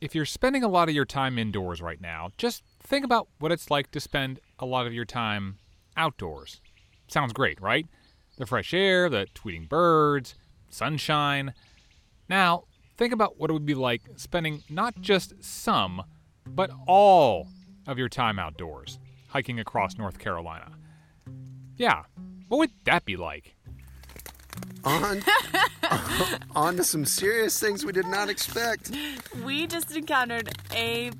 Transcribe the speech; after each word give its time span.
if 0.00 0.14
you're 0.14 0.24
spending 0.24 0.62
a 0.62 0.68
lot 0.68 0.88
of 0.88 0.94
your 0.94 1.04
time 1.04 1.38
indoors 1.38 1.82
right 1.82 2.00
now, 2.00 2.30
just 2.38 2.62
think 2.82 3.04
about 3.04 3.28
what 3.38 3.52
it's 3.52 3.70
like 3.70 3.90
to 3.90 4.00
spend 4.00 4.40
a 4.58 4.66
lot 4.66 4.86
of 4.86 4.94
your 4.94 5.04
time 5.04 5.58
outdoors. 5.96 6.60
Sounds 7.08 7.32
great, 7.32 7.60
right? 7.60 7.86
The 8.38 8.46
fresh 8.46 8.72
air, 8.72 9.10
the 9.10 9.26
tweeting 9.34 9.68
birds, 9.68 10.34
sunshine. 10.70 11.52
Now, 12.28 12.64
think 12.96 13.12
about 13.12 13.38
what 13.38 13.50
it 13.50 13.52
would 13.52 13.66
be 13.66 13.74
like 13.74 14.02
spending 14.16 14.62
not 14.70 14.98
just 15.00 15.34
some, 15.42 16.02
but 16.46 16.70
all 16.86 17.48
of 17.86 17.98
your 17.98 18.08
time 18.08 18.38
outdoors, 18.38 18.98
hiking 19.28 19.60
across 19.60 19.98
North 19.98 20.18
Carolina. 20.18 20.72
Yeah, 21.76 22.04
what 22.48 22.58
would 22.58 22.70
that 22.84 23.04
be 23.04 23.16
like? 23.16 23.54
On, 24.84 25.22
on 26.56 26.76
to 26.76 26.84
some 26.84 27.04
serious 27.04 27.60
things 27.60 27.84
we 27.84 27.92
did 27.92 28.06
not 28.06 28.28
expect. 28.28 28.90
We 29.44 29.66
just 29.66 29.94
encountered 29.94 30.50
a 30.74 31.10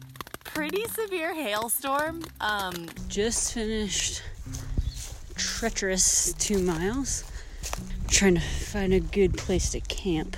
pretty 0.44 0.84
severe 0.88 1.34
hailstorm. 1.34 2.22
Um, 2.40 2.88
Just 3.08 3.52
finished 3.54 4.22
treacherous 5.36 6.32
two 6.34 6.58
miles. 6.58 7.24
Trying 8.08 8.34
to 8.36 8.40
find 8.40 8.92
a 8.92 9.00
good 9.00 9.36
place 9.36 9.70
to 9.70 9.80
camp. 9.80 10.36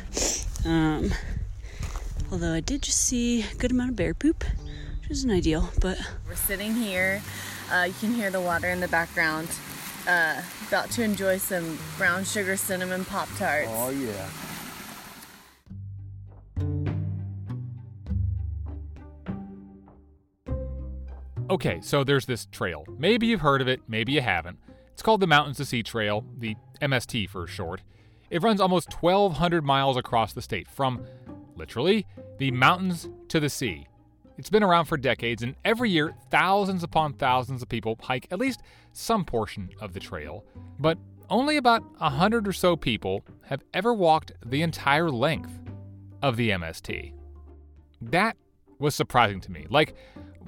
Um, 0.65 1.13
although 2.31 2.53
I 2.53 2.61
did 2.61 2.83
just 2.83 2.99
see 2.99 3.43
a 3.43 3.55
good 3.55 3.71
amount 3.71 3.91
of 3.91 3.97
bear 3.97 4.15
poop, 4.15 4.45
which 5.01 5.11
isn't 5.11 5.31
ideal, 5.31 5.71
but 5.81 5.99
we're 6.29 6.35
sitting 6.35 6.75
here. 6.75 7.23
Uh, 7.73 7.85
you 7.85 7.95
can 8.01 8.13
hear 8.13 8.31
the 8.31 8.41
water 8.41 8.69
in 8.69 8.81
the 8.81 8.89
background. 8.89 9.49
Uh, 10.07 10.43
about 10.69 10.91
to 10.91 11.03
enjoy 11.03 11.39
some 11.39 11.79
brown 11.97 12.25
sugar 12.25 12.57
cinnamon 12.57 13.05
pop 13.05 13.29
tarts. 13.37 13.69
Oh, 13.71 13.91
yeah. 13.91 14.29
Okay, 21.51 21.81
so 21.83 22.03
there's 22.03 22.25
this 22.25 22.47
trail. 22.47 22.85
Maybe 22.99 23.27
you've 23.27 23.43
heard 23.43 23.61
of 23.61 23.69
it, 23.69 23.83
maybe 23.87 24.13
you 24.13 24.23
haven't. 24.23 24.59
It's 24.93 25.03
called 25.03 25.21
the 25.21 25.27
Mountains 25.27 25.59
to 25.59 25.65
Sea 25.65 25.83
Trail, 25.83 26.25
the 26.39 26.57
MST 26.81 27.29
for 27.29 27.47
short. 27.47 27.83
It 28.31 28.43
runs 28.43 28.61
almost 28.61 29.03
1,200 29.03 29.63
miles 29.63 29.97
across 29.97 30.33
the 30.33 30.41
state, 30.41 30.67
from 30.67 31.05
literally 31.55 32.07
the 32.39 32.51
mountains 32.51 33.09
to 33.29 33.39
the 33.39 33.51
sea. 33.51 33.87
It's 34.43 34.51
been 34.51 34.65
around 34.65 34.87
for 34.87 34.97
decades, 34.97 35.45
and 35.45 35.55
every 35.65 35.89
year, 35.89 36.15
thousands 36.33 36.83
upon 36.83 37.13
thousands 37.13 37.63
of 37.63 37.69
people 37.69 37.97
hike 38.03 38.27
at 38.33 38.41
least 38.41 38.61
some 38.93 39.25
portion 39.25 39.71
of 39.81 39.93
the 39.93 40.01
trail. 40.01 40.45
But 40.81 40.99
only 41.31 41.57
about 41.57 41.85
100 42.01 42.49
or 42.49 42.53
so 42.53 42.75
people 42.75 43.25
have 43.43 43.63
ever 43.73 43.95
walked 43.95 44.33
the 44.45 44.63
entire 44.63 45.13
length 45.13 45.57
of 46.23 46.37
the 46.37 46.51
MST. 46.51 47.13
That 48.01 48.37
was 48.81 48.97
surprising 48.97 49.41
to 49.43 49.53
me. 49.53 49.69
Like, 49.71 49.95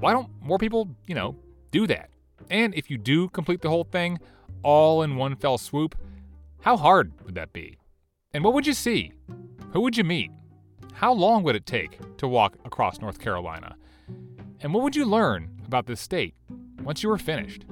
why 0.00 0.12
don't 0.12 0.28
more 0.42 0.58
people, 0.58 0.88
you 1.06 1.14
know, 1.14 1.36
do 1.70 1.86
that? 1.86 2.10
And 2.50 2.74
if 2.74 2.90
you 2.90 2.98
do 2.98 3.28
complete 3.28 3.60
the 3.60 3.70
whole 3.70 3.84
thing 3.84 4.18
all 4.64 5.04
in 5.04 5.14
one 5.14 5.36
fell 5.36 5.56
swoop, 5.56 5.94
how 6.62 6.76
hard 6.76 7.12
would 7.24 7.36
that 7.36 7.52
be? 7.52 7.78
And 8.32 8.42
what 8.42 8.54
would 8.54 8.66
you 8.66 8.72
see? 8.72 9.12
Who 9.70 9.82
would 9.82 9.96
you 9.96 10.02
meet? 10.02 10.32
How 10.94 11.12
long 11.12 11.44
would 11.44 11.54
it 11.54 11.64
take 11.64 12.16
to 12.16 12.26
walk 12.26 12.56
across 12.64 13.00
North 13.00 13.20
Carolina? 13.20 13.76
And 14.60 14.72
what 14.72 14.82
would 14.82 14.96
you 14.96 15.04
learn 15.04 15.60
about 15.66 15.86
this 15.86 16.00
state 16.00 16.34
once 16.82 17.02
you 17.02 17.08
were 17.08 17.18
finished? 17.18 17.64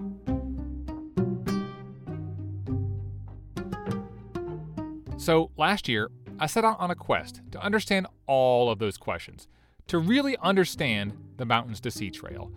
So, 5.16 5.50
last 5.56 5.88
year, 5.88 6.10
I 6.40 6.46
set 6.46 6.64
out 6.64 6.80
on 6.80 6.90
a 6.90 6.96
quest 6.96 7.40
to 7.52 7.62
understand 7.62 8.08
all 8.26 8.70
of 8.70 8.80
those 8.80 8.96
questions, 8.96 9.46
to 9.86 9.98
really 9.98 10.36
understand 10.38 11.12
the 11.36 11.44
Mountains 11.44 11.80
to 11.82 11.92
Sea 11.92 12.10
Trail. 12.10 12.50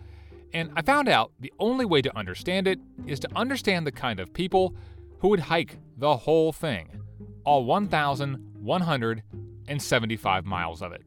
And 0.52 0.72
I 0.74 0.82
found 0.82 1.08
out 1.08 1.30
the 1.38 1.52
only 1.60 1.84
way 1.84 2.02
to 2.02 2.16
understand 2.16 2.66
it 2.66 2.80
is 3.06 3.20
to 3.20 3.28
understand 3.36 3.86
the 3.86 3.92
kind 3.92 4.18
of 4.18 4.32
people 4.32 4.74
who 5.20 5.28
would 5.28 5.38
hike 5.40 5.78
the 5.96 6.16
whole 6.16 6.52
thing, 6.52 7.00
all 7.44 7.64
1,175 7.64 10.44
miles 10.44 10.82
of 10.82 10.92
it. 10.92 11.02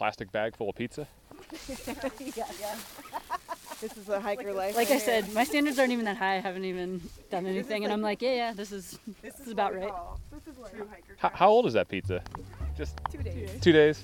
Plastic 0.00 0.32
bag 0.32 0.56
full 0.56 0.70
of 0.70 0.76
pizza? 0.76 1.06
This 3.80 3.96
is 3.96 4.10
a 4.10 4.20
hiker 4.20 4.52
life. 4.52 4.76
like 4.76 4.88
I 4.88 4.96
here. 4.96 5.00
said, 5.00 5.32
my 5.32 5.42
standards 5.42 5.78
aren't 5.78 5.92
even 5.92 6.04
that 6.04 6.18
high. 6.18 6.34
I 6.34 6.40
haven't 6.40 6.66
even 6.66 7.00
done 7.30 7.46
anything, 7.46 7.84
and 7.84 7.90
I'm 7.90 8.02
like, 8.02 8.20
yeah, 8.20 8.34
yeah, 8.34 8.52
this 8.52 8.72
is 8.72 8.98
this, 9.22 9.40
is 9.40 9.48
about 9.48 9.74
right. 9.74 9.90
This 10.30 10.54
is 10.54 10.60
true 10.74 10.86
hiker. 10.86 11.16
How, 11.16 11.30
how 11.32 11.48
old 11.48 11.64
is 11.64 11.72
that 11.72 11.88
pizza? 11.88 12.22
Just 12.76 13.00
Two 13.10 13.22
days. 13.22 13.50
two 13.62 13.72
days? 13.72 14.02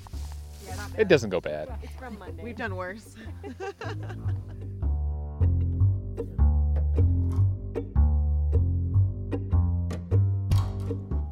Yeah, 0.66 0.76
not 0.76 0.98
It 0.98 1.08
doesn't 1.08 1.28
go 1.28 1.42
bad. 1.42 1.68
It's 1.82 1.92
from 1.92 2.18
Monday. 2.18 2.42
We've 2.42 2.56
done 2.56 2.74
worse. 2.74 3.16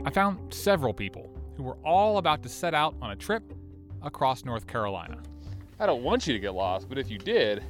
I 0.04 0.10
found 0.10 0.52
several 0.52 0.92
people 0.92 1.30
who 1.56 1.62
were 1.62 1.78
all 1.82 2.18
about 2.18 2.42
to 2.42 2.50
set 2.50 2.74
out 2.74 2.94
on 3.00 3.10
a 3.10 3.16
trip 3.16 3.42
across 4.04 4.44
North 4.44 4.66
Carolina. 4.66 5.18
I 5.80 5.86
don't 5.86 6.02
want 6.02 6.26
you 6.26 6.32
to 6.34 6.38
get 6.38 6.54
lost, 6.54 6.88
but 6.88 6.98
if 6.98 7.10
you 7.10 7.18
did, 7.18 7.62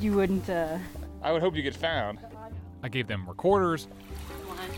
You 0.00 0.12
wouldn't. 0.12 0.48
uh... 0.48 0.78
I 1.22 1.32
would 1.32 1.42
hope 1.42 1.56
you 1.56 1.62
get 1.62 1.74
found. 1.74 2.18
I 2.82 2.88
gave 2.88 3.06
them 3.06 3.26
recorders 3.28 3.86
one, 4.46 4.70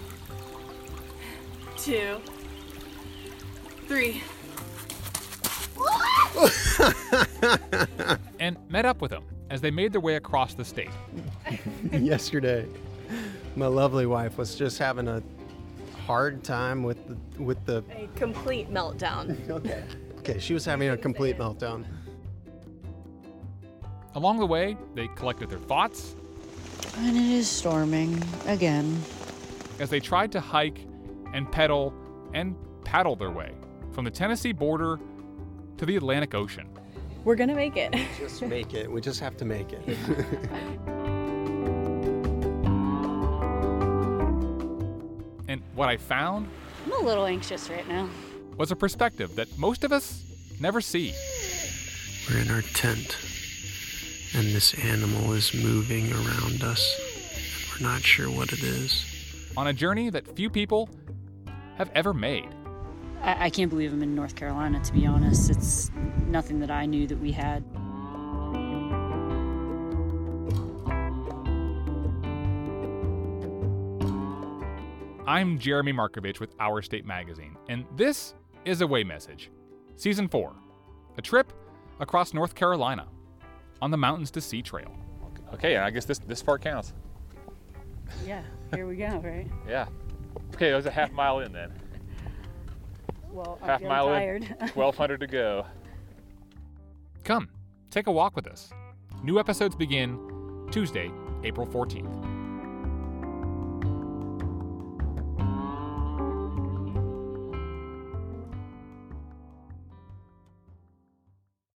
two, 1.77 2.19
three. 3.87 4.23
and 8.41 8.57
met 8.69 8.85
up 8.87 9.01
with 9.01 9.11
them 9.11 9.25
as 9.51 9.61
they 9.61 9.71
made 9.71 9.93
their 9.93 10.01
way 10.01 10.17
across 10.17 10.55
the 10.55 10.65
state. 10.65 10.91
Yesterday, 11.93 12.67
my 13.57 13.67
lovely 13.67 14.07
wife 14.07 14.39
was 14.39 14.55
just 14.57 14.79
having 14.79 15.09
a 15.09 15.23
hard 16.07 16.43
time 16.43 16.83
with 16.83 16.99
the, 17.07 17.43
with 17.43 17.65
the. 17.67 17.85
A 17.93 18.09
complete 18.17 18.73
meltdown. 18.73 19.37
Okay. 19.51 19.85
Okay, 20.23 20.39
she 20.39 20.55
was 20.55 20.65
having 20.65 20.91
a 20.91 20.97
complete 20.97 21.37
meltdown. 21.37 21.85
Along 24.15 24.39
the 24.39 24.47
way, 24.47 24.77
they 24.95 25.09
collected 25.09 25.51
their 25.51 25.59
thoughts 25.59 26.15
And 26.99 27.17
it 27.17 27.23
is 27.25 27.49
storming 27.49 28.23
again. 28.47 29.03
as 29.81 29.91
they 29.91 29.99
tried 30.01 30.31
to 30.33 30.41
hike 30.41 30.87
and 31.33 31.51
pedal 31.51 31.93
and 32.35 32.55
paddle 32.85 33.17
their 33.17 33.31
way 33.31 33.53
from 33.91 34.05
the 34.05 34.11
Tennessee 34.11 34.53
border 34.53 35.01
to 35.79 35.87
the 35.87 35.97
Atlantic 35.97 36.35
Ocean. 36.35 36.69
We're 37.25 37.37
gonna 37.37 37.55
make 37.55 37.77
it. 37.77 37.95
Just 38.19 38.43
make 38.43 38.75
it. 38.75 38.91
We 38.91 39.01
just 39.01 39.19
have 39.21 39.37
to 39.39 39.45
make 39.45 39.73
it. 39.73 39.83
And 45.49 45.61
what 45.75 45.89
I 45.89 45.97
found 45.99 46.49
I'm 46.87 46.93
a 46.93 47.05
little 47.05 47.27
anxious 47.27 47.69
right 47.69 47.87
now. 47.87 48.09
Was 48.57 48.71
a 48.71 48.77
perspective 48.77 49.35
that 49.37 49.57
most 49.59 49.85
of 49.85 49.93
us 49.93 50.23
never 50.61 50.81
see. 50.81 51.15
We're 52.29 52.39
in 52.39 52.51
our 52.51 52.63
tent, 52.63 53.17
and 54.35 54.47
this 54.49 54.75
animal 54.75 55.33
is 55.33 55.53
moving 55.55 56.13
around 56.13 56.63
us. 56.63 57.01
We're 57.73 57.89
not 57.89 58.03
sure 58.03 58.31
what 58.31 58.53
it 58.53 58.63
is. 58.63 59.05
on 59.57 59.67
a 59.67 59.73
journey 59.73 60.11
that 60.11 60.35
few 60.37 60.49
people 60.49 60.89
have 61.77 61.91
ever 61.95 62.15
made. 62.15 62.49
I, 63.23 63.47
I 63.47 63.51
can't 63.51 63.71
believe 63.71 63.93
I'm 63.93 64.03
in 64.03 64.15
North 64.15 64.35
Carolina. 64.35 64.83
To 64.83 64.93
be 64.93 65.07
honest, 65.07 65.51
it's 65.51 65.91
nothing 66.27 66.61
that 66.61 66.71
I 66.71 66.87
knew 66.87 67.07
that 67.07 67.19
we 67.19 67.33
had. 67.33 67.65
I'm 75.27 75.59
Jeremy 75.59 75.93
Markovich 75.93 76.41
with 76.41 76.55
Our 76.59 76.83
State 76.83 77.07
Magazine, 77.07 77.57
and 77.69 77.85
this 77.97 78.35
is 78.65 78.81
Away 78.81 79.05
Message, 79.05 79.51
Season 79.97 80.29
4 80.29 80.53
A 81.19 81.23
Trip 81.23 81.53
Across 82.01 82.35
North 82.35 82.55
Carolina 82.55 83.07
on 83.81 83.91
the 83.91 83.97
Mountains 83.97 84.31
to 84.33 84.41
Sea 84.41 84.63
Trail. 84.63 84.95
Okay, 85.55 85.77
I 85.77 85.91
guess 85.91 86.05
this, 86.05 86.19
this 86.19 86.43
part 86.43 86.63
counts. 86.63 86.93
Yeah, 88.27 88.43
here 88.75 88.87
we 88.87 88.97
go. 88.97 89.21
Right. 89.23 89.47
Yeah. 89.69 89.87
Okay, 90.55 90.71
it 90.71 90.75
was 90.75 90.87
a 90.87 90.91
half 90.91 91.13
mile 91.13 91.41
in 91.41 91.53
then. 91.53 91.73
Well, 93.31 93.59
I'm 93.63 93.69
Half 93.69 93.81
feeling 93.81 93.95
mile 93.95 94.07
tired. 94.09 94.43
in, 94.61 94.69
1,200 94.75 95.21
to 95.21 95.27
go. 95.27 95.65
Come, 97.25 97.49
take 97.91 98.07
a 98.07 98.13
walk 98.13 98.37
with 98.37 98.47
us. 98.47 98.71
New 99.25 99.39
episodes 99.39 99.75
begin 99.75 100.19
Tuesday, 100.71 101.11
April 101.43 101.67
14th. 101.67 102.32